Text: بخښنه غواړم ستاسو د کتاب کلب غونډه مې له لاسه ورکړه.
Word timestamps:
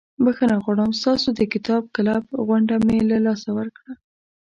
بخښنه 0.23 0.55
غواړم 0.63 0.91
ستاسو 0.99 1.27
د 1.39 1.41
کتاب 1.53 1.83
کلب 1.95 2.23
غونډه 2.47 2.75
مې 2.85 2.99
له 3.11 3.17
لاسه 3.25 3.49
ورکړه. 3.57 3.91